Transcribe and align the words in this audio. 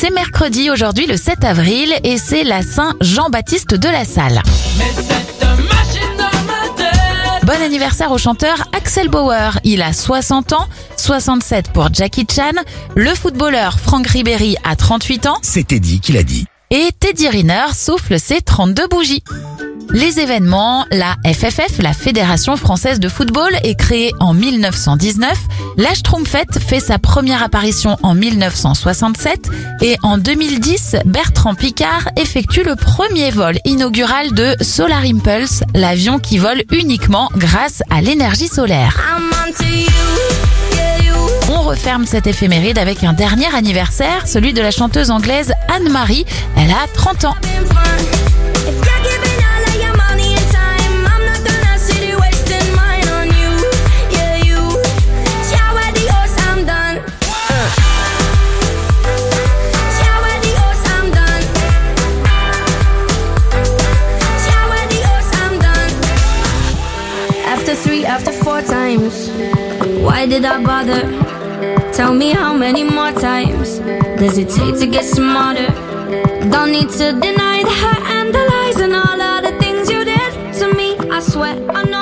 C'est 0.00 0.10
mercredi 0.10 0.70
aujourd'hui 0.70 1.06
le 1.08 1.16
7 1.16 1.42
avril 1.42 1.92
et 2.04 2.18
c'est 2.18 2.44
la 2.44 2.62
Saint 2.62 2.94
Jean-Baptiste 3.00 3.74
de 3.74 3.88
la 3.88 4.04
Salle. 4.04 4.40
Bon 7.42 7.60
anniversaire 7.64 8.12
au 8.12 8.16
chanteur 8.18 8.62
Axel 8.72 9.08
Bauer. 9.08 9.58
Il 9.64 9.82
a 9.82 9.92
60 9.92 10.52
ans, 10.52 10.68
67 10.96 11.72
pour 11.72 11.92
Jackie 11.92 12.28
Chan. 12.32 12.52
Le 12.94 13.12
footballeur 13.12 13.80
Franck 13.80 14.06
Ribéry 14.06 14.56
a 14.62 14.76
38 14.76 15.26
ans 15.26 15.38
C'était 15.42 15.80
dit 15.80 15.98
qu'il 15.98 16.16
a 16.16 16.22
dit. 16.22 16.46
et 16.70 16.90
Teddy 17.00 17.28
Riner 17.28 17.66
souffle 17.74 18.20
ses 18.20 18.40
32 18.40 18.86
bougies. 18.86 19.24
Les 19.90 20.20
événements, 20.20 20.84
la 20.90 21.16
FFF, 21.24 21.78
la 21.80 21.92
Fédération 21.92 22.56
française 22.56 23.00
de 23.00 23.08
football, 23.08 23.50
est 23.62 23.74
créée 23.74 24.12
en 24.20 24.34
1919. 24.34 25.32
La 25.78 25.94
Schtroumpfette 25.94 26.58
fait 26.58 26.80
sa 26.80 26.98
première 26.98 27.42
apparition 27.42 27.96
en 28.02 28.14
1967 28.14 29.48
et 29.80 29.96
en 30.02 30.18
2010, 30.18 30.96
Bertrand 31.06 31.54
Picard 31.54 32.08
effectue 32.16 32.64
le 32.64 32.76
premier 32.76 33.30
vol 33.30 33.58
inaugural 33.64 34.34
de 34.34 34.54
Solar 34.60 35.04
Impulse, 35.04 35.62
l'avion 35.74 36.18
qui 36.18 36.38
vole 36.38 36.62
uniquement 36.70 37.30
grâce 37.36 37.82
à 37.90 38.02
l'énergie 38.02 38.48
solaire. 38.48 39.00
On 41.50 41.62
referme 41.62 42.04
cette 42.04 42.26
éphéméride 42.26 42.78
avec 42.78 43.04
un 43.04 43.14
dernier 43.14 43.54
anniversaire, 43.54 44.26
celui 44.26 44.52
de 44.52 44.60
la 44.60 44.70
chanteuse 44.70 45.10
anglaise 45.10 45.52
Anne-Marie. 45.74 46.26
Elle 46.56 46.70
a 46.70 46.86
30 46.94 47.24
ans. 47.24 47.34
Three, 67.88 68.04
after 68.04 68.32
four 68.32 68.60
times, 68.60 69.30
why 70.04 70.26
did 70.26 70.44
I 70.44 70.62
bother? 70.62 71.02
Tell 71.92 72.12
me 72.12 72.32
how 72.32 72.52
many 72.52 72.84
more 72.84 73.12
times 73.12 73.78
does 74.20 74.36
it 74.36 74.50
take 74.50 74.78
to 74.80 74.86
get 74.86 75.04
smarter? 75.04 75.68
Don't 76.52 76.70
need 76.70 76.90
to 77.00 77.06
deny 77.26 77.56
the 77.68 77.76
hurt 77.82 78.04
and 78.16 78.28
the 78.34 78.44
lies 78.52 78.78
and 78.84 78.92
all 78.92 79.20
of 79.30 79.42
the 79.46 79.54
things 79.62 79.90
you 79.90 80.04
did 80.04 80.30
to 80.58 80.66
me. 80.78 80.88
I 81.16 81.20
swear 81.20 81.54
I 81.70 81.84
know. 81.84 81.97